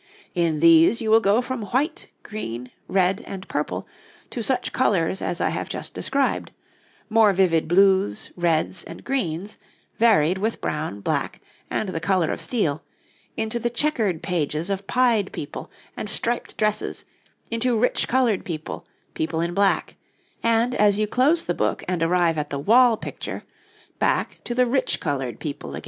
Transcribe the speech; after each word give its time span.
In 0.33 0.61
these 0.61 0.99
you 0.99 1.11
will 1.11 1.19
go 1.19 1.43
from 1.43 1.61
white, 1.61 2.07
green, 2.23 2.71
red, 2.87 3.21
and 3.27 3.47
purple, 3.47 3.87
to 4.31 4.41
such 4.41 4.73
colours 4.73 5.21
as 5.21 5.39
I 5.39 5.49
have 5.49 5.69
just 5.69 5.93
described: 5.93 6.49
more 7.07 7.33
vivid 7.33 7.67
blues, 7.67 8.31
reds, 8.35 8.83
and 8.83 9.03
greens, 9.03 9.59
varied 9.99 10.39
with 10.39 10.59
brown, 10.59 11.01
black, 11.01 11.39
and 11.69 11.89
the 11.89 11.99
colour 11.99 12.31
of 12.31 12.41
steel, 12.41 12.81
into 13.37 13.59
the 13.59 13.69
chequered 13.69 14.23
pages 14.23 14.71
of 14.71 14.87
pied 14.87 15.31
people 15.31 15.69
and 15.95 16.09
striped 16.09 16.57
dresses, 16.57 17.05
into 17.51 17.77
rich 17.77 18.07
coloured 18.07 18.43
people, 18.43 18.87
people 19.13 19.39
in 19.39 19.53
black; 19.53 19.97
and 20.41 20.73
as 20.73 20.97
you 20.97 21.05
close 21.05 21.45
the 21.45 21.53
book 21.53 21.83
and 21.87 22.01
arrive 22.01 22.39
at 22.39 22.49
the 22.49 22.57
wall 22.57 22.97
picture, 22.97 23.43
back 23.99 24.43
to 24.45 24.55
the 24.55 24.65
rich 24.65 24.99
coloured 24.99 25.39
people 25.39 25.75
again. 25.75 25.79